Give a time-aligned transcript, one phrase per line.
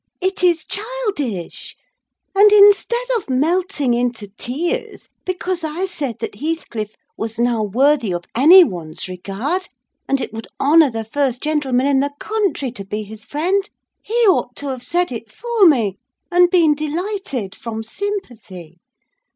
[0.19, 1.75] It is childish;
[2.33, 8.23] and, instead of melting into tears because I said that Heathcliff was now worthy of
[8.33, 9.67] anyone's regard,
[10.09, 13.69] and it would honour the first gentleman in the country to be his friend,
[14.01, 15.99] he ought to have said it for me,
[16.31, 18.79] and been delighted from sympathy.